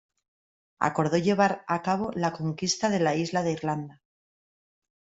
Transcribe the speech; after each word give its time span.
Acordó 0.79 1.17
llevar 1.19 1.63
a 1.67 1.83
cabo 1.83 2.09
la 2.15 2.31
Conquista 2.33 2.89
de 2.89 3.01
la 3.01 3.13
isla 3.15 3.43
de 3.43 3.51
Irlanda. 3.51 4.01